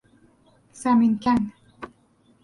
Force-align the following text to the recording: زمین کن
زمین 0.73 1.19
کن 1.23 1.51